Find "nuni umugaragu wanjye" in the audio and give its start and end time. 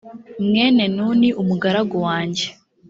0.95-2.45